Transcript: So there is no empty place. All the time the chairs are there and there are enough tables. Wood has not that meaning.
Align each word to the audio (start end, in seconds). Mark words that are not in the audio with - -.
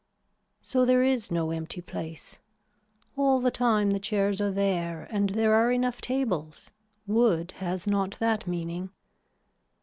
So 0.63 0.83
there 0.83 1.03
is 1.03 1.29
no 1.31 1.51
empty 1.51 1.79
place. 1.79 2.39
All 3.15 3.39
the 3.39 3.51
time 3.51 3.91
the 3.91 3.99
chairs 3.99 4.41
are 4.41 4.49
there 4.49 5.07
and 5.11 5.29
there 5.29 5.53
are 5.53 5.71
enough 5.71 6.01
tables. 6.01 6.71
Wood 7.05 7.51
has 7.57 7.85
not 7.85 8.17
that 8.17 8.47
meaning. 8.47 8.89